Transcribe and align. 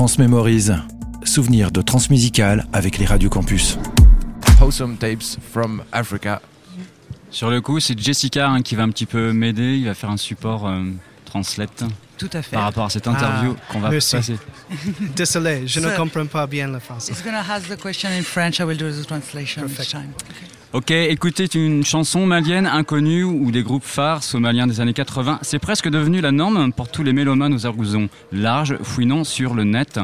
Transmémorise. 0.00 0.76
Souvenir 1.24 1.70
de 1.70 1.80
transmusical 1.80 2.66
avec 2.74 2.98
les 2.98 3.06
radios 3.06 3.30
campus. 3.30 3.78
Wholesome 4.60 4.98
tapes 4.98 5.22
from 5.50 5.82
Africa. 5.90 6.42
Sur 7.30 7.48
le 7.48 7.62
coup, 7.62 7.80
c'est 7.80 7.98
Jessica 7.98 8.50
hein, 8.50 8.60
qui 8.60 8.74
va 8.76 8.82
un 8.82 8.90
petit 8.90 9.06
peu 9.06 9.32
m'aider. 9.32 9.78
Il 9.78 9.86
va 9.86 9.94
faire 9.94 10.10
un 10.10 10.18
support 10.18 10.68
euh, 10.68 10.82
translate. 11.24 11.82
Tout 12.18 12.28
à 12.34 12.42
fait. 12.42 12.56
Par 12.56 12.64
rapport 12.64 12.84
à 12.84 12.90
cette 12.90 13.08
interview 13.08 13.56
Ah, 13.58 13.72
qu'on 13.72 13.80
va 13.80 13.88
merci. 13.88 14.16
passer. 14.16 14.36
Désolé, 15.16 15.66
je 15.66 15.80
ne 15.80 15.88
comprends 15.96 16.26
pas 16.26 16.46
bien 16.46 16.68
le 16.68 16.78
français. 16.78 17.14
He's 17.14 17.24
gonna 17.24 17.42
ask 17.50 17.66
the 17.66 17.80
question 17.80 18.10
in 18.10 18.20
French. 18.22 18.60
I 18.60 18.64
will 18.64 18.76
do 18.76 18.90
the 18.92 19.06
translation 19.06 19.62
each 19.62 19.76
Perfect. 19.76 19.92
time. 19.92 20.12
Ok, 20.76 20.90
écoutez 20.90 21.48
une 21.54 21.86
chanson 21.86 22.26
malienne 22.26 22.66
inconnue 22.66 23.24
ou 23.24 23.50
des 23.50 23.62
groupes 23.62 23.82
phares 23.82 24.22
somaliens 24.22 24.66
des 24.66 24.78
années 24.82 24.92
80. 24.92 25.38
C'est 25.40 25.58
presque 25.58 25.88
devenu 25.88 26.20
la 26.20 26.32
norme 26.32 26.70
pour 26.70 26.90
tous 26.90 27.02
les 27.02 27.14
mélomanes 27.14 27.54
aux 27.54 27.64
horizons 27.64 28.10
larges, 28.30 28.76
fouinant 28.82 29.24
sur 29.24 29.54
le 29.54 29.64
net. 29.64 29.98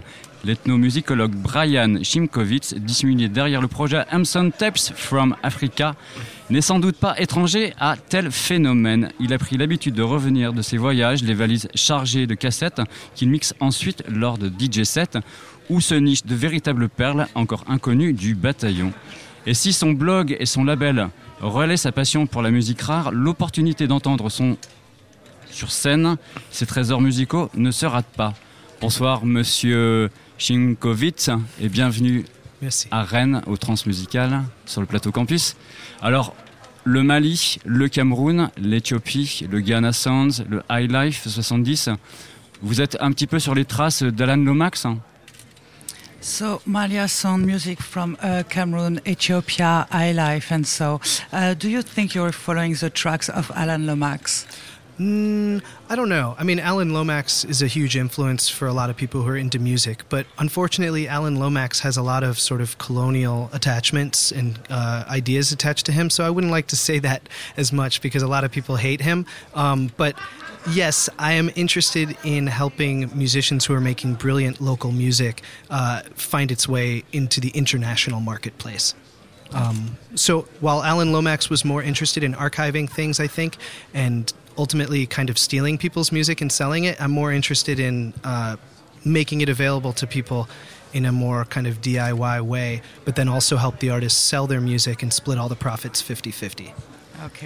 L'ethnomusicologue 0.46 1.34
Brian 1.34 2.02
Shimkovitz, 2.02 2.72
dissimulé 2.72 3.28
derrière 3.28 3.60
le 3.60 3.68
projet 3.68 4.04
Hamson 4.10 4.50
Tapes 4.50 4.94
from 4.94 5.36
Africa, 5.42 5.94
n'est 6.48 6.62
sans 6.62 6.78
doute 6.78 6.96
pas 6.96 7.20
étranger 7.20 7.74
à 7.78 7.96
tel 7.98 8.30
phénomène. 8.30 9.10
Il 9.20 9.34
a 9.34 9.38
pris 9.38 9.58
l'habitude 9.58 9.94
de 9.94 10.02
revenir 10.02 10.54
de 10.54 10.62
ses 10.62 10.78
voyages, 10.78 11.22
les 11.22 11.34
valises 11.34 11.68
chargées 11.74 12.26
de 12.26 12.34
cassettes 12.34 12.80
qu'il 13.14 13.28
mixe 13.28 13.52
ensuite 13.60 14.04
lors 14.08 14.38
de 14.38 14.48
DJ 14.48 14.84
sets, 14.84 15.20
où 15.68 15.82
se 15.82 15.94
nichent 15.94 16.24
de 16.24 16.34
véritables 16.34 16.88
perles 16.88 17.26
encore 17.34 17.64
inconnues 17.68 18.14
du 18.14 18.34
bataillon. 18.34 18.90
Et 19.44 19.54
si 19.54 19.72
son 19.72 19.90
blog 19.90 20.36
et 20.38 20.46
son 20.46 20.64
label 20.64 21.08
relaient 21.40 21.76
sa 21.76 21.90
passion 21.90 22.26
pour 22.26 22.42
la 22.42 22.52
musique 22.52 22.80
rare, 22.80 23.10
l'opportunité 23.10 23.88
d'entendre 23.88 24.30
son 24.30 24.56
sur 25.50 25.72
scène, 25.72 26.16
ses 26.50 26.64
trésors 26.64 27.00
musicaux 27.00 27.50
ne 27.54 27.72
se 27.72 27.84
rate 27.84 28.06
pas. 28.16 28.34
Bonsoir 28.80 29.26
monsieur 29.26 30.10
Shinkovitz 30.38 31.30
et 31.60 31.68
bienvenue 31.68 32.24
Merci. 32.62 32.86
à 32.92 33.02
Rennes 33.02 33.42
au 33.46 33.56
Transmusical 33.56 34.44
sur 34.64 34.80
le 34.80 34.86
plateau 34.86 35.10
campus. 35.10 35.56
Alors 36.00 36.34
le 36.84 37.02
Mali, 37.02 37.58
le 37.64 37.88
Cameroun, 37.88 38.48
l'Éthiopie, 38.56 39.46
le 39.50 39.60
Ghana 39.60 39.92
Sounds, 39.92 40.44
le 40.48 40.62
High 40.70 40.90
Life 40.90 41.26
70, 41.26 41.90
vous 42.62 42.80
êtes 42.80 42.96
un 43.00 43.10
petit 43.10 43.26
peu 43.26 43.40
sur 43.40 43.56
les 43.56 43.64
traces 43.64 44.04
d'Alan 44.04 44.36
Lomax 44.36 44.86
hein? 44.86 44.98
So 46.22 46.62
Malia 46.64 47.08
sound 47.08 47.46
music 47.46 47.82
from 47.82 48.16
uh, 48.22 48.44
Cameroon, 48.48 49.00
Ethiopia, 49.04 49.88
High 49.90 50.12
Life, 50.12 50.52
and 50.52 50.64
so. 50.64 51.00
Uh, 51.32 51.54
do 51.54 51.68
you 51.68 51.82
think 51.82 52.14
you're 52.14 52.30
following 52.30 52.74
the 52.74 52.90
tracks 52.90 53.28
of 53.28 53.50
Alan 53.56 53.86
Lomax? 53.86 54.46
Mm, 55.00 55.62
I 55.88 55.96
don't 55.96 56.10
know. 56.10 56.36
I 56.38 56.44
mean, 56.44 56.58
Alan 56.58 56.92
Lomax 56.92 57.44
is 57.44 57.62
a 57.62 57.66
huge 57.66 57.96
influence 57.96 58.48
for 58.48 58.68
a 58.68 58.72
lot 58.72 58.90
of 58.90 58.96
people 58.96 59.22
who 59.22 59.28
are 59.30 59.36
into 59.36 59.58
music, 59.58 60.02
but 60.10 60.26
unfortunately, 60.38 61.08
Alan 61.08 61.36
Lomax 61.36 61.80
has 61.80 61.96
a 61.96 62.02
lot 62.02 62.22
of 62.22 62.38
sort 62.38 62.60
of 62.60 62.76
colonial 62.78 63.48
attachments 63.52 64.30
and 64.30 64.58
uh, 64.68 65.04
ideas 65.08 65.50
attached 65.50 65.86
to 65.86 65.92
him. 65.92 66.10
So 66.10 66.24
I 66.24 66.30
wouldn't 66.30 66.50
like 66.50 66.66
to 66.68 66.76
say 66.76 66.98
that 67.00 67.28
as 67.56 67.72
much 67.72 68.02
because 68.02 68.22
a 68.22 68.28
lot 68.28 68.44
of 68.44 68.52
people 68.52 68.76
hate 68.76 69.00
him. 69.00 69.24
Um, 69.54 69.90
but 69.96 70.14
yes, 70.70 71.08
I 71.18 71.32
am 71.32 71.50
interested 71.56 72.14
in 72.22 72.46
helping 72.46 73.16
musicians 73.16 73.64
who 73.64 73.74
are 73.74 73.80
making 73.80 74.14
brilliant 74.14 74.60
local 74.60 74.92
music 74.92 75.42
uh, 75.70 76.02
find 76.14 76.52
its 76.52 76.68
way 76.68 77.04
into 77.12 77.40
the 77.40 77.48
international 77.50 78.20
marketplace. 78.20 78.94
Um, 79.54 79.98
so 80.14 80.42
while 80.60 80.82
Alan 80.82 81.12
Lomax 81.12 81.50
was 81.50 81.64
more 81.64 81.82
interested 81.82 82.24
in 82.24 82.34
archiving 82.34 82.88
things, 82.88 83.20
I 83.20 83.26
think, 83.26 83.56
and 83.92 84.32
ultimately 84.58 85.06
kind 85.06 85.30
of 85.30 85.38
stealing 85.38 85.78
people's 85.78 86.12
music 86.12 86.40
and 86.40 86.50
selling 86.50 86.84
it, 86.84 87.00
I'm 87.00 87.10
more 87.10 87.32
interested 87.32 87.78
in 87.80 88.14
uh, 88.24 88.56
making 89.04 89.40
it 89.40 89.48
available 89.48 89.92
to 89.94 90.06
people 90.06 90.48
in 90.92 91.06
a 91.06 91.12
more 91.12 91.44
kind 91.46 91.66
of 91.66 91.80
DIY 91.80 92.42
way, 92.42 92.82
but 93.04 93.16
then 93.16 93.28
also 93.28 93.56
help 93.56 93.78
the 93.78 93.90
artists 93.90 94.20
sell 94.20 94.46
their 94.46 94.60
music 94.60 95.02
and 95.02 95.12
split 95.12 95.38
all 95.38 95.48
the 95.48 95.56
profits 95.56 96.00
50 96.02 96.30
50. 96.30 96.74
Ok. 97.24 97.44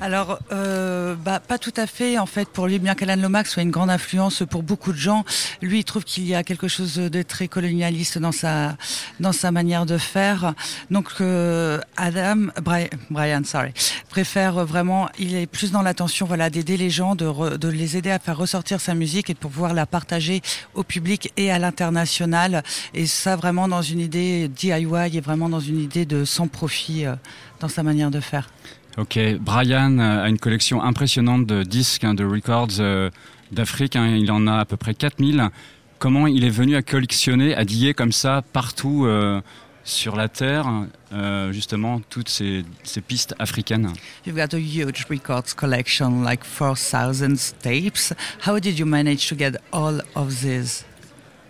Alors, 0.00 0.38
euh, 0.50 1.14
bah, 1.14 1.40
pas 1.40 1.58
tout 1.58 1.74
à 1.76 1.86
fait. 1.86 2.18
En 2.18 2.26
fait, 2.26 2.48
pour 2.48 2.66
lui, 2.66 2.78
bien 2.78 2.94
qu'Alan 2.94 3.20
Lomax 3.20 3.50
soit 3.52 3.62
une 3.62 3.70
grande 3.70 3.90
influence 3.90 4.42
pour 4.48 4.62
beaucoup 4.62 4.92
de 4.92 4.98
gens, 4.98 5.24
lui, 5.60 5.80
il 5.80 5.84
trouve 5.84 6.04
qu'il 6.04 6.26
y 6.26 6.34
a 6.34 6.42
quelque 6.42 6.68
chose 6.68 6.94
de 6.94 7.22
très 7.22 7.46
colonialiste 7.46 8.18
dans 8.18 8.32
sa 8.32 8.76
dans 9.18 9.32
sa 9.32 9.52
manière 9.52 9.84
de 9.84 9.98
faire. 9.98 10.54
Donc, 10.90 11.08
euh, 11.20 11.80
Adam, 11.96 12.46
Brian, 12.62 12.88
Brian, 13.10 13.42
sorry, 13.44 13.72
préfère 14.08 14.64
vraiment. 14.64 15.08
Il 15.18 15.34
est 15.34 15.46
plus 15.46 15.70
dans 15.70 15.82
l'attention, 15.82 16.24
voilà, 16.24 16.48
d'aider 16.48 16.78
les 16.78 16.90
gens, 16.90 17.14
de, 17.14 17.68
les 17.68 17.96
aider 17.98 18.10
à 18.10 18.18
faire 18.18 18.38
ressortir 18.38 18.80
sa 18.80 18.94
musique 18.94 19.28
et 19.28 19.34
de 19.34 19.38
pouvoir 19.38 19.74
la 19.74 19.84
partager 19.84 20.40
au 20.74 20.82
public 20.82 21.32
et 21.36 21.50
à 21.50 21.58
l'international. 21.58 22.62
Et 22.94 23.06
ça, 23.06 23.36
vraiment 23.36 23.68
dans 23.68 23.82
une 23.82 24.00
idée 24.00 24.48
DIY 24.48 25.16
et 25.16 25.20
vraiment 25.20 25.50
dans 25.50 25.60
une 25.60 25.80
idée 25.80 26.06
de 26.06 26.24
sans 26.24 26.48
profit 26.48 27.04
euh, 27.04 27.16
dans 27.60 27.68
sa 27.68 27.82
manière 27.82 28.10
de 28.10 28.20
faire. 28.20 28.50
Ok, 28.98 29.18
Brian 29.40 29.98
euh, 29.98 30.24
a 30.24 30.28
une 30.28 30.38
collection 30.38 30.82
impressionnante 30.82 31.46
de 31.46 31.62
disques, 31.62 32.04
hein, 32.04 32.14
de 32.14 32.24
records 32.24 32.80
euh, 32.80 33.10
d'Afrique. 33.52 33.94
hein. 33.96 34.16
il 34.16 34.30
en 34.32 34.46
a 34.46 34.58
à 34.58 34.64
peu 34.64 34.76
près 34.76 34.94
4000. 34.94 35.48
Comment 35.98 36.26
il 36.26 36.44
est 36.44 36.50
venu 36.50 36.74
à 36.76 36.82
collectionner, 36.82 37.54
à 37.54 37.64
diller 37.64 37.94
comme 37.94 38.10
ça 38.12 38.42
partout 38.52 39.04
euh, 39.06 39.40
sur 39.84 40.16
la 40.16 40.28
Terre, 40.28 40.66
euh, 41.12 41.52
justement, 41.52 42.00
toutes 42.08 42.28
ces, 42.30 42.64
ces 42.84 43.00
pistes 43.00 43.34
africaines? 43.38 43.92
You've 44.26 44.36
got 44.36 44.54
a 44.54 44.58
huge 44.58 45.04
records 45.08 45.54
collection, 45.54 46.22
like 46.22 46.42
4,000 46.44 47.36
tapes. 47.62 48.12
How 48.46 48.58
did 48.58 48.78
you 48.78 48.86
manage 48.86 49.28
to 49.28 49.36
get 49.36 49.58
all 49.72 50.00
of 50.14 50.40
these 50.42 50.84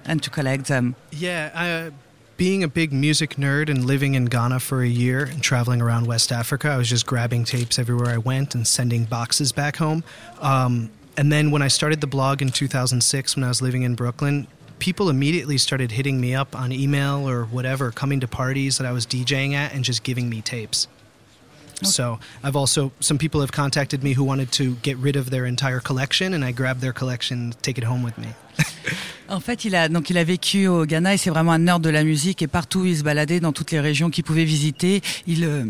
and 0.07 0.19
to 0.19 0.31
collect 0.31 0.67
them? 0.67 0.95
Yeah, 1.13 1.51
uh, 1.55 1.91
being 2.41 2.65
a 2.65 2.69
big 2.69 2.91
music 2.91 3.35
nerd 3.35 3.69
and 3.69 3.85
living 3.85 4.15
in 4.15 4.25
Ghana 4.25 4.59
for 4.59 4.83
a 4.83 4.89
year 4.89 5.25
and 5.25 5.43
traveling 5.43 5.83
around 5.83 6.07
West 6.07 6.33
Africa, 6.33 6.71
I 6.71 6.79
was 6.79 6.89
just 6.89 7.05
grabbing 7.05 7.45
tapes 7.45 7.79
everywhere 7.79 8.09
I 8.09 8.17
went 8.17 8.55
and 8.55 8.67
sending 8.67 9.05
boxes 9.05 9.53
back 9.53 9.77
home. 9.77 10.03
Um, 10.41 10.89
and 11.19 11.31
then 11.31 11.51
when 11.51 11.61
I 11.61 11.69
started 11.69 12.01
the 12.01 12.07
blog 12.07 12.41
in 12.41 12.49
2006, 12.49 13.37
when 13.37 13.45
I 13.45 13.49
was 13.49 13.61
living 13.61 13.83
in 13.83 13.95
Brooklyn, 13.95 14.47
people 14.79 15.11
immediately 15.11 15.59
started 15.59 15.93
hitting 15.93 16.19
me 16.19 16.35
up 16.35 16.57
on 16.57 16.73
email 16.73 17.29
or 17.29 17.45
whatever, 17.45 17.91
coming 17.91 18.21
to 18.21 18.27
parties 18.27 18.79
that 18.79 18.87
I 18.87 18.93
was 18.93 19.05
DJing 19.05 19.53
at 19.53 19.75
and 19.75 19.85
just 19.85 20.03
giving 20.03 20.31
me 20.31 20.41
tapes. 20.41 20.89
So 21.83 22.19
I've 22.45 22.57
also 22.57 22.93
some 23.01 23.19
people 23.19 23.41
have 23.41 23.53
contacted 23.53 24.03
me 24.03 24.15
who 24.15 24.25
wanted 24.25 24.51
to 24.53 24.77
get 24.83 24.97
rid 24.99 25.17
of 25.17 25.31
their 25.31 25.47
entire 25.47 25.81
collection, 25.81 26.35
and 26.35 26.45
I 26.45 26.53
grabbed 26.53 26.81
their 26.81 26.93
collection, 26.93 27.53
take 27.63 27.79
it 27.79 27.85
home 27.85 28.03
with 28.03 28.17
me. 28.19 28.29
En 29.31 29.39
fait, 29.39 29.65
il 29.65 29.77
a 29.77 29.89
donc 29.89 30.11
il 30.11 30.19
a 30.19 30.25
vécu 30.25 30.67
au 30.67 30.85
Ghana 30.85 31.15
et 31.15 31.17
c'est 31.17 31.31
vraiment 31.31 31.53
un 31.53 31.61
nerd 31.61 31.81
de 31.81 31.89
la 31.89 32.03
musique 32.03 32.43
et 32.43 32.49
partout 32.49 32.85
il 32.85 32.99
se 32.99 33.05
baladait 33.05 33.39
dans 33.39 33.53
toutes 33.53 33.71
les 33.71 33.79
régions 33.79 34.11
qu'il 34.11 34.25
pouvait 34.25 34.45
visiter. 34.45 35.03
Il 35.29 35.45
euh, 35.45 35.67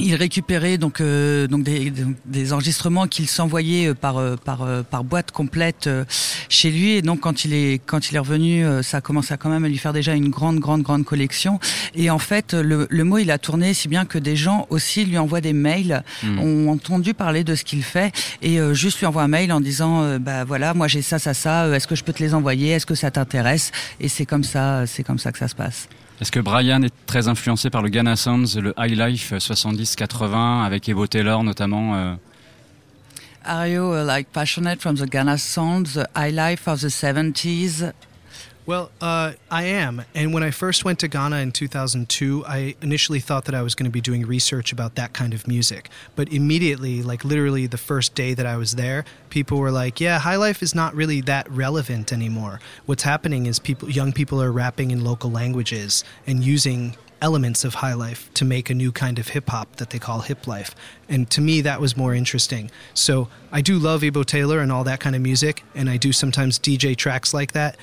il 0.00 0.14
récupérait 0.14 0.78
donc 0.78 1.00
euh, 1.00 1.46
donc 1.46 1.62
des, 1.62 1.92
des 2.24 2.52
enregistrements 2.52 3.06
qu'il 3.06 3.28
s'envoyait 3.28 3.88
euh, 3.88 3.94
par 3.94 4.18
euh, 4.18 4.36
par 4.36 4.62
euh, 4.62 4.82
par 4.82 5.04
boîte 5.04 5.30
complète 5.30 5.88
chez 6.48 6.70
lui. 6.70 6.90
Et 6.92 7.02
donc 7.02 7.20
quand 7.20 7.44
il 7.44 7.52
est 7.52 7.80
quand 7.84 8.10
il 8.10 8.16
est 8.16 8.18
revenu 8.18 8.64
ça 8.82 9.00
commence 9.00 9.30
à 9.32 9.36
quand 9.36 9.50
même 9.50 9.64
à 9.64 9.68
lui 9.68 9.78
faire 9.78 9.92
déjà 9.92 10.14
une 10.14 10.28
grande 10.28 10.58
grande 10.58 10.82
grande 10.82 11.04
collection. 11.04 11.60
Et 11.94 12.10
en 12.10 12.18
fait 12.18 12.54
le, 12.54 12.86
le 12.90 13.04
mot 13.04 13.18
il 13.18 13.30
a 13.30 13.38
tourné 13.38 13.74
si 13.74 13.88
bien 13.88 14.04
que 14.04 14.18
des 14.18 14.36
gens 14.36 14.66
aussi 14.70 15.04
lui 15.04 15.18
envoient 15.18 15.40
des 15.40 15.52
mails 15.52 16.02
ont 16.38 16.68
entendu 16.68 17.14
parler 17.14 17.44
de 17.44 17.54
ce 17.54 17.64
qu'il 17.64 17.82
fait 17.82 18.12
et 18.42 18.58
juste 18.72 18.98
lui 19.00 19.06
envoie 19.06 19.22
un 19.22 19.28
mail 19.28 19.52
en 19.52 19.60
disant 19.60 20.18
bah 20.18 20.44
voilà 20.44 20.74
moi 20.74 20.88
j'ai 20.88 21.02
ça 21.02 21.18
ça 21.18 21.34
ça 21.34 21.68
est-ce 21.68 21.86
que 21.86 21.94
je 21.94 22.04
peux 22.04 22.12
te 22.12 22.22
les 22.22 22.34
envoyer? 22.34 22.70
Est-ce 22.70 22.86
que 22.86 22.94
ça 22.94 23.10
t'intéresse? 23.10 23.72
Et 24.00 24.08
c'est 24.08 24.26
comme 24.26 24.44
ça 24.44 24.84
c'est 24.86 25.02
comme 25.02 25.18
ça 25.18 25.32
que 25.32 25.38
ça 25.38 25.48
se 25.48 25.54
passe 25.54 25.88
Est-ce 26.20 26.30
que 26.30 26.40
Brian 26.40 26.82
est 26.82 26.92
très 27.06 27.28
influencé 27.28 27.70
par 27.70 27.80
le 27.80 27.88
Ghana 27.88 28.14
Sounds, 28.14 28.58
le 28.60 28.74
High 28.76 28.94
Life 28.94 29.32
70-80, 29.32 30.64
avec 30.66 30.86
Evo 30.86 31.06
Taylor 31.06 31.42
notamment 31.42 31.94
euh, 31.96 32.14
Are 33.46 33.66
you 33.66 33.94
uh, 33.94 34.04
like 34.04 34.30
passionate 34.30 34.82
from 34.82 34.96
the 34.96 35.08
Ghana 35.08 35.38
sounds, 35.38 35.94
the 35.94 36.06
high 36.14 36.30
life 36.30 36.68
of 36.68 36.80
the 36.82 36.88
70s? 36.88 37.94
Well, 38.70 38.92
uh, 39.00 39.32
I 39.50 39.64
am. 39.64 40.04
And 40.14 40.32
when 40.32 40.44
I 40.44 40.52
first 40.52 40.84
went 40.84 41.00
to 41.00 41.08
Ghana 41.08 41.38
in 41.38 41.50
2002, 41.50 42.44
I 42.46 42.76
initially 42.80 43.18
thought 43.18 43.46
that 43.46 43.54
I 43.56 43.62
was 43.62 43.74
going 43.74 43.86
to 43.86 43.90
be 43.90 44.00
doing 44.00 44.24
research 44.24 44.70
about 44.70 44.94
that 44.94 45.12
kind 45.12 45.34
of 45.34 45.48
music. 45.48 45.90
But 46.14 46.32
immediately, 46.32 47.02
like 47.02 47.24
literally 47.24 47.66
the 47.66 47.76
first 47.76 48.14
day 48.14 48.32
that 48.32 48.46
I 48.46 48.56
was 48.56 48.76
there, 48.76 49.04
people 49.28 49.58
were 49.58 49.72
like, 49.72 50.00
"Yeah, 50.00 50.20
high 50.20 50.36
life 50.36 50.62
is 50.62 50.72
not 50.72 50.94
really 50.94 51.20
that 51.22 51.50
relevant 51.50 52.12
anymore. 52.12 52.60
What's 52.86 53.02
happening 53.02 53.46
is 53.46 53.58
people, 53.58 53.90
young 53.90 54.12
people 54.12 54.40
are 54.40 54.52
rapping 54.52 54.92
in 54.92 55.02
local 55.02 55.32
languages 55.32 56.04
and 56.24 56.44
using 56.44 56.96
elements 57.22 57.64
of 57.64 57.74
high 57.74 57.94
life 57.94 58.30
to 58.34 58.44
make 58.44 58.70
a 58.70 58.74
new 58.74 58.92
kind 58.92 59.18
of 59.18 59.28
hip 59.28 59.50
hop 59.50 59.76
that 59.76 59.90
they 59.90 59.98
call 59.98 60.20
hip 60.20 60.46
life. 60.46 60.74
And 61.08 61.28
to 61.30 61.40
me, 61.40 61.60
that 61.62 61.80
was 61.80 61.96
more 61.96 62.14
interesting. 62.14 62.70
So 62.94 63.28
I 63.52 63.60
do 63.60 63.78
love 63.78 64.02
Ebo 64.02 64.22
Taylor 64.22 64.60
and 64.60 64.72
all 64.72 64.84
that 64.84 65.00
kind 65.00 65.14
of 65.16 65.22
music, 65.22 65.62
and 65.74 65.90
I 65.90 65.96
do 65.96 66.12
sometimes 66.12 66.58
DJ 66.58 66.96
tracks 66.96 67.34
like 67.34 67.52
that. 67.52 67.76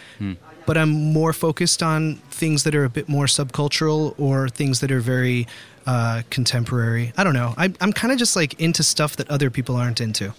But 0.66 0.78
I'm 0.78 1.13
more 1.13 1.31
focused 1.31 1.81
on 1.81 2.18
things 2.30 2.63
that 2.63 2.75
are 2.75 2.84
a 2.84 2.89
bit 2.89 3.07
more 3.07 3.25
subcultural 3.25 4.13
or 4.19 4.50
things 4.50 4.81
that 4.81 4.92
are 4.92 5.00
very 5.00 5.48
uh, 5.86 6.24
contemporary. 6.30 7.13
I 7.16 7.24
don't 7.24 7.33
know. 7.33 7.54
I, 7.57 7.74
I'm 7.80 7.94
kind 7.94 8.12
of 8.12 8.19
just 8.19 8.36
like 8.36 8.60
into 8.60 8.83
stuff 8.83 9.16
that 9.16 9.30
other 9.30 9.50
people 9.50 9.78
aren't 9.78 10.01
into. 10.01 10.33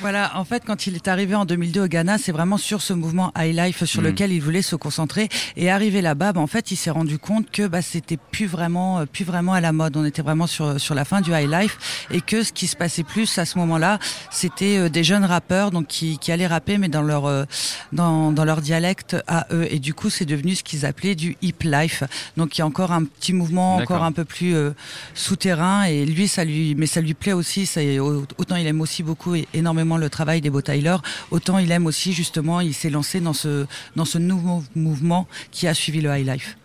Voilà, 0.00 0.32
en 0.36 0.44
fait, 0.44 0.64
quand 0.66 0.86
il 0.86 0.96
est 0.96 1.08
arrivé 1.08 1.34
en 1.34 1.44
2002 1.44 1.82
au 1.84 1.86
Ghana, 1.88 2.18
c'est 2.18 2.32
vraiment 2.32 2.58
sur 2.58 2.82
ce 2.82 2.92
mouvement 2.92 3.32
high 3.38 3.54
life 3.54 3.84
sur 3.84 4.02
Mm. 4.02 4.06
lequel 4.06 4.32
il 4.32 4.40
voulait 4.40 4.62
se 4.62 4.76
concentrer. 4.76 5.28
Et 5.56 5.70
arrivé 5.70 6.02
là-bas, 6.02 6.32
bah, 6.32 6.40
en 6.40 6.46
fait, 6.46 6.70
il 6.70 6.76
s'est 6.76 6.90
rendu 6.90 7.18
compte 7.18 7.50
que 7.50 7.66
bah, 7.66 7.80
c'était 7.82 8.16
plus 8.16 8.46
vraiment, 8.46 9.00
euh, 9.00 9.06
plus 9.06 9.24
vraiment 9.24 9.52
à 9.52 9.60
la 9.60 9.72
mode. 9.72 9.96
On 9.96 10.04
était 10.04 10.22
vraiment 10.22 10.46
sur 10.46 10.78
sur 10.80 10.94
la 10.94 11.04
fin 11.04 11.20
du 11.20 11.30
high 11.32 11.48
life 11.50 12.06
et 12.10 12.20
que 12.20 12.42
ce 12.42 12.52
qui 12.52 12.66
se 12.66 12.76
passait 12.76 13.04
plus 13.04 13.38
à 13.38 13.44
ce 13.44 13.58
moment-là, 13.58 13.98
c'était 14.30 14.78
euh, 14.78 14.88
des 14.88 15.04
jeunes 15.04 15.24
rappeurs 15.24 15.70
donc 15.70 15.86
qui, 15.86 16.18
qui 16.18 16.32
allaient 16.32 16.46
rapper 16.46 16.78
mais 16.78 16.88
dans 16.88 17.02
leur 17.02 17.26
euh, 17.26 17.44
dans, 17.92 18.32
dans 18.32 18.44
leur 18.44 18.60
dialecte 18.60 19.16
à 19.26 19.46
eux. 19.52 19.66
Et 19.70 19.78
du 19.78 19.94
coup, 19.94 20.10
c'est 20.10 20.24
devenu 20.24 20.54
ce 20.54 20.62
qu'ils 20.64 20.84
appelaient 20.86 21.14
du 21.14 21.36
hip 21.42 21.62
life. 21.62 22.02
Donc 22.36 22.56
il 22.58 22.60
y 22.60 22.62
a 22.62 22.66
encore 22.66 22.92
un 22.92 23.04
petit 23.04 23.32
mouvement 23.32 23.76
encore 23.76 24.02
un 24.02 24.12
peu 24.12 24.24
plus 24.24 24.54
euh, 24.54 24.72
souterrain 25.14 25.84
et 25.84 26.04
lui 26.04 26.28
ça 26.28 26.44
lui 26.44 26.74
mais 26.74 26.86
ça 26.86 27.00
lui 27.00 27.14
plaît 27.14 27.32
aussi 27.32 27.66
c'est 27.66 27.98
autant 27.98 28.56
il 28.56 28.66
aime 28.66 28.80
aussi 28.80 29.02
beaucoup 29.02 29.34
et 29.34 29.46
énormément 29.64 29.96
le 29.96 30.10
travail 30.10 30.42
des 30.42 30.50
Beau 30.50 30.60
Tyler 30.60 30.96
autant 31.30 31.56
il 31.58 31.70
aime 31.72 31.86
aussi 31.86 32.12
justement 32.12 32.60
il 32.60 32.74
s'est 32.74 32.90
lancé 32.90 33.20
dans 33.20 33.32
ce 33.32 33.66
dans 33.96 34.04
ce 34.04 34.18
nouveau 34.18 34.62
mouvement 34.74 35.26
qui 35.50 35.66
a 35.66 35.72
suivi 35.72 36.00
le 36.02 36.10
high 36.14 36.26
life. 36.26 36.56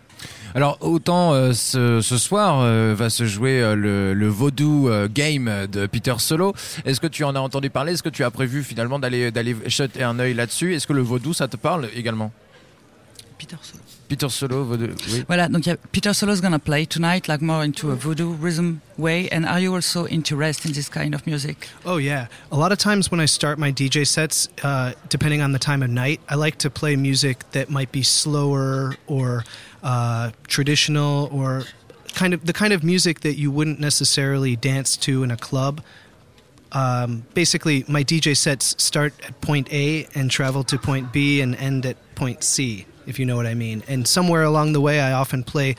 Alors 0.54 0.76
autant 0.80 1.32
euh, 1.32 1.54
ce, 1.54 2.02
ce 2.02 2.18
soir 2.18 2.60
euh, 2.60 2.94
va 2.94 3.08
se 3.08 3.24
jouer 3.24 3.62
euh, 3.62 3.74
le, 3.74 4.12
le 4.12 4.28
Vaudou 4.28 4.90
Game 5.14 5.50
de 5.72 5.86
Peter 5.86 6.14
Solo. 6.18 6.52
Est-ce 6.84 7.00
que 7.00 7.06
tu 7.06 7.24
en 7.24 7.34
as 7.34 7.40
entendu 7.40 7.70
parler? 7.70 7.92
Est-ce 7.92 8.02
que 8.02 8.10
tu 8.10 8.22
as 8.22 8.30
prévu 8.30 8.62
finalement 8.62 8.98
d'aller 8.98 9.30
d'aller 9.30 9.56
jeter 9.66 10.02
un 10.02 10.18
œil 10.18 10.34
là-dessus? 10.34 10.74
Est-ce 10.74 10.86
que 10.86 10.92
le 10.92 11.02
Vaudou 11.02 11.32
ça 11.32 11.48
te 11.48 11.56
parle 11.56 11.88
également? 11.96 12.32
Peter 13.40 13.58
Solo. 13.62 13.82
Peter 14.06 14.28
Solo, 14.28 14.64
Vaudou, 14.64 14.94
oui. 15.12 15.24
Voilà, 15.26 15.48
donc 15.48 15.64
il 15.64 15.70
y 15.70 15.72
a 15.72 15.76
Peter 15.92 16.12
Solo's 16.12 16.42
gonna 16.42 16.58
play 16.58 16.84
tonight, 16.84 17.26
like 17.26 17.40
more 17.40 17.64
into 17.64 17.90
a 17.90 17.94
voodoo 17.94 18.34
rhythm 18.34 18.82
way. 18.98 19.30
And 19.30 19.46
are 19.46 19.58
you 19.58 19.74
also 19.74 20.06
interested 20.08 20.68
in 20.68 20.74
this 20.74 20.90
kind 20.90 21.14
of 21.14 21.26
music? 21.26 21.68
Oh 21.86 21.96
yeah. 21.96 22.26
A 22.52 22.56
lot 22.56 22.70
of 22.70 22.76
times 22.76 23.10
when 23.10 23.18
I 23.18 23.24
start 23.24 23.58
my 23.58 23.72
DJ 23.72 24.06
sets, 24.06 24.48
uh, 24.62 24.92
depending 25.08 25.40
on 25.40 25.52
the 25.52 25.58
time 25.58 25.82
of 25.82 25.88
night, 25.88 26.20
I 26.28 26.34
like 26.34 26.58
to 26.58 26.68
play 26.68 26.96
music 26.96 27.50
that 27.52 27.70
might 27.70 27.92
be 27.92 28.02
slower 28.02 28.96
or 29.06 29.44
uh, 29.82 30.32
traditional 30.46 31.30
or 31.32 31.64
kind 32.14 32.34
of 32.34 32.44
the 32.44 32.52
kind 32.52 32.74
of 32.74 32.84
music 32.84 33.20
that 33.20 33.36
you 33.38 33.50
wouldn't 33.50 33.80
necessarily 33.80 34.54
dance 34.54 34.98
to 34.98 35.22
in 35.22 35.30
a 35.30 35.36
club. 35.38 35.80
Um, 36.72 37.24
basically, 37.32 37.84
my 37.88 38.04
DJ 38.04 38.36
sets 38.36 38.74
start 38.82 39.14
at 39.26 39.40
point 39.40 39.72
A 39.72 40.06
and 40.14 40.30
travel 40.30 40.62
to 40.64 40.78
point 40.78 41.10
B 41.10 41.40
and 41.40 41.56
end 41.56 41.86
at 41.86 41.96
point 42.14 42.44
C, 42.44 42.86
if 43.06 43.18
you 43.18 43.26
know 43.26 43.36
what 43.36 43.46
I 43.46 43.54
mean. 43.54 43.82
And 43.88 44.06
somewhere 44.06 44.42
along 44.42 44.72
the 44.72 44.80
way, 44.80 45.00
I 45.00 45.12
often 45.12 45.42
play, 45.44 45.76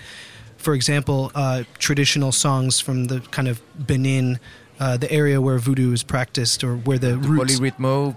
for 0.58 0.74
example, 0.74 1.32
uh, 1.36 1.64
traditional 1.80 2.32
songs 2.32 2.80
from 2.80 3.06
the 3.06 3.20
kind 3.32 3.48
of 3.48 3.62
Benin, 3.88 4.40
uh, 4.80 4.98
the 4.98 5.12
area 5.12 5.40
where 5.40 5.58
voodoo 5.60 5.92
is 5.94 6.04
practiced 6.04 6.64
or 6.64 6.76
where 6.76 6.98
the, 6.98 7.10
The 7.12 7.18
roots. 7.18 7.60
Polyrythmo, 7.60 8.16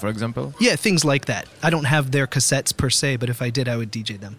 for 0.00 0.08
example. 0.08 0.54
Yeah, 0.60 0.76
things 0.76 1.04
like 1.04 1.26
that. 1.26 1.46
I 1.62 1.70
don't 1.70 1.84
have 1.84 2.10
their 2.10 2.26
cassettes 2.26 2.76
per 2.76 2.90
se, 2.90 3.16
but 3.16 3.28
if 3.28 3.40
I 3.42 3.50
did, 3.50 3.68
I 3.68 3.76
would 3.76 3.90
DJ 3.92 4.18
them. 4.18 4.36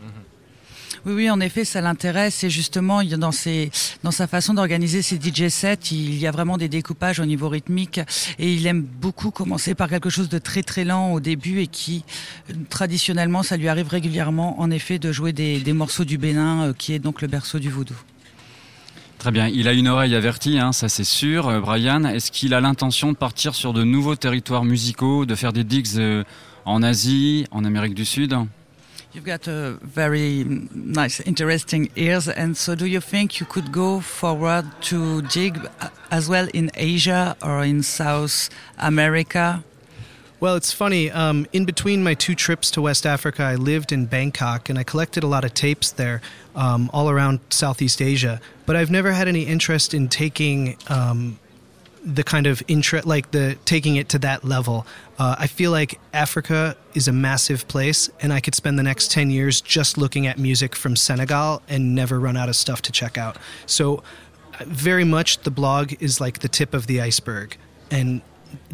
Oui, 1.06 1.14
oui, 1.14 1.30
en 1.30 1.40
effet, 1.40 1.66
ça 1.66 1.82
l'intéresse. 1.82 2.44
Et 2.44 2.50
justement, 2.50 3.04
dans, 3.04 3.32
sa 3.32 4.28
façon 4.28 4.54
d'organiser 4.54 5.02
ses 5.02 5.18
DJ 5.18 5.50
sets, 5.50 5.92
il 5.92 6.18
y 6.18 6.28
a 6.28 6.32
vraiment 6.32 6.58
des 6.58 6.70
découpages 6.70 7.20
au 7.20 7.26
niveau 7.26 7.50
rythmique. 7.50 8.00
Et 8.40 8.54
il 8.54 8.66
aime 8.68 8.82
beaucoup 8.82 9.32
commencer 9.32 9.76
par 9.76 9.90
quelque 9.90 10.10
chose 10.10 10.30
de 10.30 10.38
très 10.38 10.64
très 10.64 10.84
lent 10.84 11.12
au 11.14 11.20
début 11.20 11.62
et 11.62 11.68
qui, 11.68 12.04
euh, 12.50 12.54
traditionnellement, 12.70 13.44
ça 13.44 13.58
lui 13.58 13.68
arrive 13.68 13.88
régulièrement, 13.88 14.60
en 14.60 14.72
effet, 14.72 15.00
de 15.00 15.12
jouer 15.12 15.34
des, 15.34 15.74
morceaux 15.74 16.06
du 16.06 16.18
Bénin, 16.18 16.68
euh, 16.68 16.74
qui 16.74 16.94
est 16.94 17.00
donc 17.00 17.22
le 17.22 17.28
berceau 17.28 17.60
du 17.60 17.70
vaudou. 17.70 17.96
Très 19.20 19.32
bien, 19.32 19.48
il 19.48 19.68
a 19.68 19.74
une 19.74 19.88
oreille 19.88 20.16
avertie, 20.16 20.60
hein, 20.60 20.72
ça 20.72 20.90
c'est 20.90 21.04
sûr. 21.04 21.48
Euh, 21.48 21.60
Brian, 21.60 22.04
est-ce 22.06 22.32
qu'il 22.32 22.54
a 22.54 22.62
l'intention 22.62 23.12
de 23.12 23.18
partir 23.18 23.56
sur 23.56 23.74
de 23.74 23.84
nouveaux 23.84 24.16
territoires 24.16 24.64
musicaux, 24.64 25.26
de 25.26 25.36
faire 25.36 25.54
des 25.54 25.64
digs 25.64 26.24
en 26.66 26.84
Asie, 26.84 27.46
en 27.52 27.64
Amérique 27.66 27.96
du 27.96 28.06
Sud? 28.06 28.36
You've 29.14 29.24
got 29.26 29.48
a 29.48 29.78
very 29.82 30.44
nice, 30.44 31.22
interesting 31.22 31.90
ears, 31.96 32.28
and 32.28 32.58
so 32.58 32.76
do 32.76 32.86
you 32.86 33.00
think 33.00 33.40
you 33.40 33.46
could 33.46 33.72
go 33.72 34.00
forward 34.02 34.66
to 34.82 35.22
jig 35.24 35.60
as 36.12 36.28
well 36.28 36.48
in 36.54 36.70
Asia 36.76 37.36
or 37.42 37.64
in 37.64 37.84
South 37.84 38.50
America? 38.78 39.64
Well, 40.40 40.56
it's 40.56 40.72
funny. 40.72 41.10
Um, 41.10 41.48
in 41.52 41.66
between 41.66 42.04
my 42.04 42.14
two 42.14 42.36
trips 42.36 42.70
to 42.72 42.82
West 42.82 43.08
Africa, 43.08 43.42
I 43.42 43.56
lived 43.56 43.92
in 43.92 44.06
Bangkok 44.06 44.70
and 44.70 44.78
I 44.78 44.84
collected 44.84 45.24
a 45.24 45.28
lot 45.28 45.44
of 45.44 45.54
tapes 45.56 45.90
there 45.92 46.22
um, 46.56 46.92
all 46.94 47.10
around 47.10 47.40
Southeast 47.50 48.04
Asia. 48.04 48.40
But 48.68 48.76
I've 48.76 48.92
never 48.92 49.14
had 49.14 49.28
any 49.28 49.44
interest 49.44 49.96
in 49.96 50.10
taking 50.10 50.78
um, 50.90 51.40
the 52.08 52.24
kind 52.24 52.48
of 52.48 52.64
interest, 52.70 53.06
like 53.06 53.32
the 53.32 53.58
taking 53.66 53.98
it 53.98 54.08
to 54.10 54.20
that 54.20 54.46
level. 54.46 54.88
Uh, 55.20 55.36
I 55.38 55.48
feel 55.48 55.72
like 55.72 56.00
Africa 56.14 56.78
is 56.94 57.08
a 57.08 57.12
massive 57.12 57.68
place, 57.68 58.10
and 58.22 58.32
I 58.32 58.40
could 58.40 58.56
spend 58.56 58.80
the 58.80 58.84
next 58.84 59.12
10 59.12 59.30
years 59.30 59.60
just 59.60 59.98
looking 59.98 60.26
at 60.26 60.38
music 60.38 60.76
from 60.76 60.96
Senegal 60.96 61.62
and 61.68 61.94
never 61.94 62.20
run 62.20 62.38
out 62.38 62.48
of 62.48 62.56
stuff 62.56 62.82
to 62.84 62.92
check 62.94 63.18
out. 63.18 63.38
So, 63.66 64.04
uh, 64.54 64.64
very 64.66 65.04
much 65.04 65.40
the 65.40 65.52
blog 65.52 65.94
is 66.00 66.22
like 66.22 66.40
the 66.40 66.48
tip 66.48 66.74
of 66.74 66.88
the 66.88 67.02
iceberg. 67.02 67.58
And 67.92 68.22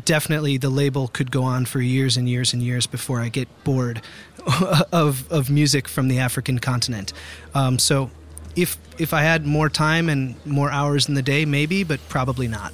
definitely 0.06 0.58
the 0.58 0.70
label 0.70 1.08
could 1.08 1.32
go 1.32 1.44
on 1.44 1.66
for 1.66 1.82
years 1.82 2.18
and 2.18 2.30
years 2.30 2.54
and 2.54 2.62
years 2.62 2.86
before 2.86 3.20
I 3.20 3.30
get 3.30 3.48
bored 3.64 4.02
of, 4.92 5.32
of 5.32 5.50
music 5.50 5.88
from 5.88 6.08
the 6.08 6.20
African 6.20 6.60
continent. 6.60 7.14
Um, 7.56 7.80
so, 7.80 8.12
if, 8.56 8.78
if 9.00 9.12
I 9.12 9.24
had 9.24 9.48
more 9.48 9.70
time 9.70 10.08
and 10.08 10.36
more 10.46 10.70
hours 10.70 11.10
in 11.10 11.16
the 11.16 11.24
day, 11.24 11.46
maybe, 11.46 11.84
but 11.84 12.00
probably 12.08 12.48
not. 12.48 12.72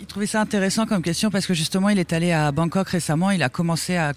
Il 0.00 0.06
trouvait 0.06 0.26
ça 0.26 0.42
intéressant 0.42 0.84
comme 0.84 1.02
question 1.02 1.30
parce 1.30 1.46
que 1.46 1.54
justement 1.54 1.88
il 1.88 1.98
est 1.98 2.12
allé 2.12 2.32
à 2.32 2.52
Bangkok 2.52 2.88
récemment, 2.88 3.30
il 3.30 3.42
a 3.42 3.48
commencé 3.48 3.96
à, 3.96 4.12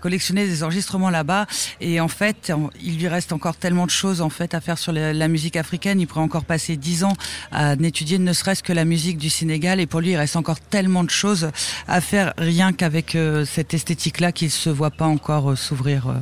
collectionner 0.00 0.46
des 0.46 0.62
enregistrements 0.62 1.10
là-bas 1.10 1.46
et 1.80 2.00
en 2.00 2.08
fait 2.08 2.52
il 2.80 2.98
lui 2.98 3.08
reste 3.08 3.32
encore 3.32 3.56
tellement 3.56 3.86
de 3.86 3.90
choses 3.90 4.20
en 4.20 4.30
fait 4.30 4.54
à 4.54 4.60
faire 4.60 4.78
sur 4.78 4.92
la, 4.92 5.28
musique 5.28 5.56
africaine. 5.56 6.00
Il 6.00 6.06
pourrait 6.06 6.20
encore 6.20 6.44
passer 6.44 6.76
dix 6.76 7.02
ans 7.02 7.14
à 7.50 7.76
n'étudier 7.76 8.18
ne 8.18 8.32
serait-ce 8.32 8.62
que 8.62 8.72
la 8.72 8.84
musique 8.84 9.18
du 9.18 9.30
Sénégal 9.30 9.80
et 9.80 9.86
pour 9.86 10.00
lui 10.00 10.10
il 10.10 10.16
reste 10.16 10.36
encore 10.36 10.60
tellement 10.60 11.02
de 11.02 11.10
choses 11.10 11.50
à 11.88 12.00
faire 12.00 12.32
rien 12.38 12.72
qu'avec 12.72 13.16
euh, 13.16 13.44
cette 13.44 13.74
esthétique-là 13.74 14.30
qu'il 14.32 14.50
se 14.50 14.70
voit 14.70 14.90
pas 14.90 15.06
encore 15.06 15.52
euh, 15.52 15.56
s'ouvrir 15.56 16.08
euh, 16.08 16.14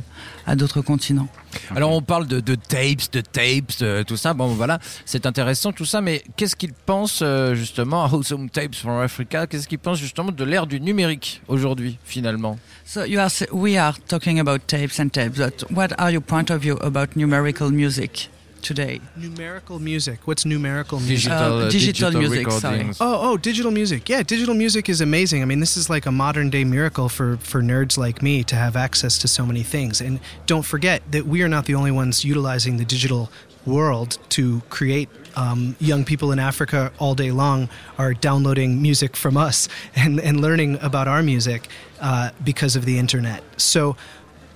à 0.47 0.55
d'autres 0.55 0.81
continents. 0.81 1.27
Alors 1.75 1.91
on 1.91 2.01
parle 2.01 2.27
de, 2.27 2.39
de 2.39 2.55
tapes, 2.55 3.11
de 3.11 3.21
tapes, 3.21 3.73
euh, 3.81 4.03
tout 4.03 4.17
ça. 4.17 4.33
Bon 4.33 4.47
voilà, 4.47 4.79
c'est 5.05 5.25
intéressant 5.25 5.71
tout 5.71 5.85
ça. 5.85 6.01
Mais 6.01 6.23
qu'est-ce 6.35 6.55
qu'il 6.55 6.73
pense 6.73 7.21
euh, 7.21 7.55
justement 7.55 8.05
Awesome 8.05 8.49
Tapes 8.49 8.75
from 8.75 8.99
Africa? 8.99 9.47
Qu'est-ce 9.47 9.67
qu'il 9.67 9.79
pense 9.79 9.99
justement 9.99 10.31
de 10.31 10.43
l'ère 10.43 10.67
du 10.67 10.79
numérique 10.79 11.41
aujourd'hui 11.47 11.97
finalement? 12.03 12.57
So 12.85 13.05
you 13.05 13.19
are, 13.19 13.31
we 13.51 13.77
are 13.77 13.97
talking 14.07 14.39
about 14.39 14.59
tapes 14.67 14.99
and 14.99 15.09
tapes, 15.09 15.37
but 15.37 15.65
what 15.71 15.89
are 15.97 16.11
your 16.11 16.21
point 16.21 16.49
of 16.49 16.61
view 16.61 16.77
about 16.81 17.15
numerical 17.15 17.71
music? 17.71 18.29
Today? 18.61 19.01
Numerical 19.15 19.79
music. 19.79 20.19
What's 20.25 20.45
numerical 20.45 20.99
music? 20.99 21.31
Digital, 21.31 21.53
Uh, 21.53 21.65
uh, 21.65 21.69
digital 21.69 22.11
music, 22.11 22.47
recordings. 22.47 22.97
Oh, 23.01 23.31
oh, 23.31 23.37
digital 23.37 23.71
music. 23.71 24.07
Yeah, 24.09 24.23
digital 24.23 24.53
music 24.55 24.89
is 24.89 25.01
amazing. 25.01 25.41
I 25.41 25.45
mean, 25.45 25.59
this 25.59 25.75
is 25.77 25.89
like 25.89 26.05
a 26.05 26.11
modern 26.11 26.49
day 26.49 26.63
miracle 26.63 27.09
for, 27.09 27.37
for 27.37 27.61
nerds 27.61 27.97
like 27.97 28.21
me 28.21 28.43
to 28.45 28.55
have 28.55 28.75
access 28.75 29.17
to 29.19 29.27
so 29.27 29.45
many 29.45 29.63
things. 29.63 30.01
And 30.01 30.19
don't 30.45 30.63
forget 30.65 31.01
that 31.11 31.25
we 31.25 31.41
are 31.43 31.49
not 31.49 31.65
the 31.65 31.75
only 31.75 31.91
ones 31.91 32.23
utilizing 32.23 32.77
the 32.77 32.85
digital 32.85 33.29
world 33.65 34.17
to 34.29 34.61
create. 34.69 35.09
Um, 35.35 35.77
young 35.79 36.03
people 36.03 36.33
in 36.33 36.39
Africa 36.39 36.91
all 36.99 37.15
day 37.15 37.31
long 37.31 37.69
are 37.97 38.13
downloading 38.13 38.81
music 38.81 39.15
from 39.15 39.37
us 39.37 39.69
and, 39.95 40.19
and 40.19 40.41
learning 40.41 40.77
about 40.81 41.07
our 41.07 41.23
music 41.23 41.67
uh, 42.01 42.31
because 42.43 42.75
of 42.75 42.83
the 42.85 42.97
internet. 42.99 43.41
So 43.57 43.95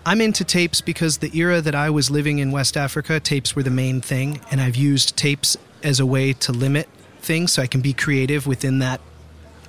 I'm 0.08 0.22
into 0.22 0.44
tapes 0.44 0.82
because 0.82 1.18
the 1.18 1.36
era 1.36 1.62
that 1.62 1.74
I 1.74 1.90
was 1.90 2.12
living 2.12 2.38
in 2.38 2.52
West 2.52 2.78
Africa, 2.78 3.20
tapes 3.20 3.56
were 3.56 3.64
the 3.64 3.72
main 3.72 4.02
thing, 4.02 4.40
and 4.52 4.62
I've 4.62 4.76
used 4.76 5.18
tapes 5.18 5.58
as 5.82 6.00
a 6.00 6.06
way 6.06 6.32
to 6.34 6.52
limit 6.52 6.88
things 7.22 7.54
so 7.54 7.64
I 7.64 7.68
can 7.68 7.82
be 7.82 7.92
creative 7.92 8.46
within 8.46 8.80
that 8.80 9.02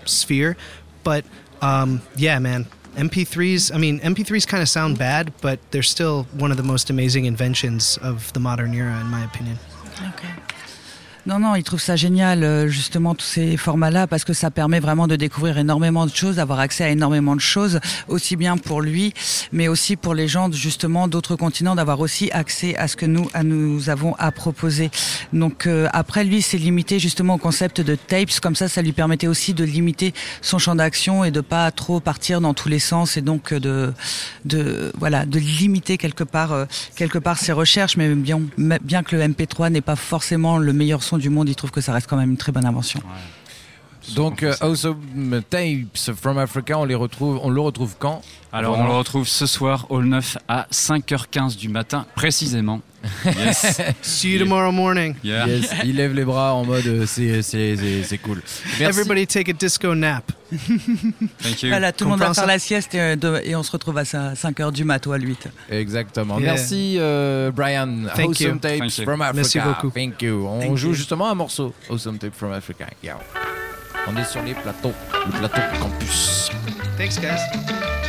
sphere. 0.04 0.58
But 1.04 1.24
um, 1.62 2.02
yeah, 2.16 2.38
man, 2.38 2.66
MP3s, 2.96 3.74
I 3.74 3.78
mean, 3.78 3.98
MP3s 4.00 4.46
kind 4.46 4.62
of 4.62 4.68
sound 4.68 4.98
bad, 4.98 5.32
but 5.40 5.58
they're 5.70 5.82
still 5.82 6.24
one 6.34 6.50
of 6.50 6.58
the 6.58 6.62
most 6.62 6.90
amazing 6.90 7.24
inventions 7.24 7.98
of 8.02 8.30
the 8.34 8.40
modern 8.40 8.74
era, 8.74 9.00
in 9.00 9.06
my 9.06 9.24
opinion. 9.24 9.58
Non, 11.26 11.40
non, 11.40 11.56
il 11.56 11.64
trouve 11.64 11.80
ça 11.80 11.96
génial, 11.96 12.44
euh, 12.44 12.68
justement, 12.68 13.16
tous 13.16 13.26
ces 13.26 13.56
formats-là, 13.56 14.06
parce 14.06 14.24
que 14.24 14.32
ça 14.32 14.52
permet 14.52 14.78
vraiment 14.78 15.08
de 15.08 15.16
découvrir 15.16 15.58
énormément 15.58 16.06
de 16.06 16.14
choses, 16.14 16.36
d'avoir 16.36 16.60
accès 16.60 16.84
à 16.84 16.90
énormément 16.90 17.34
de 17.34 17.40
choses, 17.40 17.80
aussi 18.06 18.36
bien 18.36 18.56
pour 18.56 18.80
lui, 18.80 19.12
mais 19.50 19.66
aussi 19.66 19.96
pour 19.96 20.14
les 20.14 20.28
gens, 20.28 20.52
justement, 20.52 21.08
d'autres 21.08 21.34
continents, 21.34 21.74
d'avoir 21.74 21.98
aussi 21.98 22.30
accès 22.30 22.76
à 22.76 22.86
ce 22.86 22.94
que 22.94 23.06
nous, 23.06 23.28
à 23.34 23.42
nous 23.42 23.90
avons 23.90 24.14
à 24.20 24.30
proposer. 24.30 24.92
Donc, 25.32 25.66
euh, 25.66 25.88
après, 25.92 26.22
lui, 26.22 26.42
c'est 26.42 26.58
limité, 26.58 27.00
justement, 27.00 27.34
au 27.34 27.38
concept 27.38 27.80
de 27.80 27.96
tapes. 27.96 28.38
Comme 28.40 28.54
ça, 28.54 28.68
ça 28.68 28.80
lui 28.80 28.92
permettait 28.92 29.26
aussi 29.26 29.52
de 29.52 29.64
limiter 29.64 30.14
son 30.42 30.58
champ 30.58 30.76
d'action 30.76 31.24
et 31.24 31.32
de 31.32 31.40
pas 31.40 31.72
trop 31.72 31.98
partir 31.98 32.40
dans 32.40 32.54
tous 32.54 32.68
les 32.68 32.78
sens 32.78 33.16
et 33.16 33.20
donc 33.20 33.52
euh, 33.52 33.58
de, 33.58 33.92
de, 34.44 34.92
voilà, 34.96 35.26
de 35.26 35.40
limiter 35.40 35.98
quelque 35.98 36.22
part, 36.22 36.52
euh, 36.52 36.66
quelque 36.94 37.18
part 37.18 37.36
ses 37.36 37.50
recherches, 37.50 37.96
mais 37.96 38.14
bien, 38.14 38.40
bien 38.56 39.02
que 39.02 39.16
le 39.16 39.22
MP3 39.22 39.70
n'est 39.70 39.80
pas 39.80 39.96
forcément 39.96 40.58
le 40.58 40.72
meilleur 40.72 41.02
son 41.02 41.15
du 41.18 41.30
monde, 41.30 41.48
il 41.48 41.54
trouve 41.54 41.70
que 41.70 41.80
ça 41.80 41.92
reste 41.92 42.06
quand 42.08 42.16
même 42.16 42.30
une 42.30 42.36
très 42.36 42.52
bonne 42.52 42.66
invention. 42.66 43.00
Donc, 44.14 44.42
euh, 44.42 44.54
Awesome 44.60 45.42
Tapes 45.50 46.14
from 46.20 46.38
Africa, 46.38 46.78
on 46.78 46.84
les 46.84 46.94
retrouve, 46.94 47.40
on 47.42 47.50
le 47.50 47.60
retrouve 47.60 47.94
quand? 47.98 48.22
Alors, 48.52 48.78
on 48.78 48.84
le 48.84 48.92
retrouve 48.92 49.26
ce 49.26 49.44
soir, 49.46 49.86
Hall 49.90 50.04
9 50.06 50.38
à 50.48 50.66
5h15 50.72 51.56
du 51.56 51.68
matin, 51.68 52.06
précisément. 52.14 52.80
Yes. 53.24 53.80
See 54.02 54.32
you 54.32 54.38
tomorrow 54.40 54.72
morning. 54.72 55.14
Yeah. 55.22 55.46
Yes, 55.46 55.70
il 55.84 55.94
lève 55.94 56.12
les 56.12 56.24
bras 56.24 56.54
en 56.54 56.64
mode 56.64 56.84
euh, 56.88 57.06
c'est 57.06 57.40
c'est 57.42 58.18
cool. 58.18 58.42
Merci. 58.80 58.82
Everybody 58.82 59.26
take 59.28 59.48
a 59.48 59.52
disco 59.52 59.94
nap. 59.94 60.24
Thank 60.50 61.62
you. 61.62 61.68
Voilà, 61.68 61.92
tout 61.92 62.02
le 62.04 62.10
monde 62.10 62.18
va 62.18 62.34
faire 62.34 62.46
la 62.46 62.58
sieste 62.58 62.94
et, 62.96 63.00
euh, 63.00 63.14
de- 63.16 63.40
et 63.44 63.54
on 63.54 63.62
se 63.62 63.70
retrouve 63.70 63.96
à 63.98 64.02
5h 64.02 64.72
du 64.72 64.82
mat 64.82 65.06
ou 65.06 65.12
à 65.12 65.18
8. 65.18 65.48
Exactement. 65.70 66.38
Yeah. 66.40 66.52
Merci 66.54 66.96
euh, 66.98 67.52
Brian. 67.52 68.06
Thank 68.16 68.30
awesome 68.30 68.46
you. 68.54 68.58
Tapes 68.58 68.78
Thank 68.80 68.98
you. 68.98 69.04
from 69.04 69.22
Africa. 69.22 69.36
Merci 69.36 69.58
beaucoup. 69.60 69.90
Thank 69.90 70.22
you. 70.22 70.44
On 70.48 70.60
Thank 70.60 70.76
joue 70.76 70.88
you. 70.88 70.94
justement 70.94 71.30
un 71.30 71.34
morceau. 71.36 71.72
Awesome 71.88 72.18
Tapes 72.18 72.34
from 72.34 72.52
Africa. 72.52 72.86
Yeah. 73.04 73.18
On 74.08 74.16
est 74.16 74.24
sur 74.24 74.42
les 74.42 74.54
plateaux, 74.54 74.92
le 75.26 75.32
plateau 75.38 75.60
campus. 75.80 76.50
Thanks, 76.96 77.20
guys. 77.20 78.05